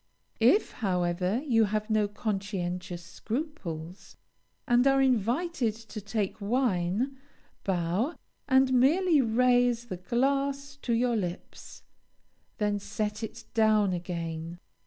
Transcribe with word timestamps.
If, 0.39 0.71
however, 0.71 1.43
you 1.45 1.65
have 1.65 1.87
no 1.91 2.07
conscientious 2.07 3.03
scruples, 3.03 4.17
and 4.67 4.87
are 4.87 4.99
invited 4.99 5.75
to 5.75 6.01
take 6.01 6.41
wine, 6.41 7.19
bow, 7.63 8.15
and 8.47 8.73
merely 8.73 9.21
raise 9.21 9.85
the 9.85 9.97
glass 9.97 10.75
to 10.77 10.93
your 10.93 11.15
lips, 11.15 11.83
then 12.57 12.79
set 12.79 13.21
it 13.21 13.45
down 13.53 13.93
again. 13.93 14.57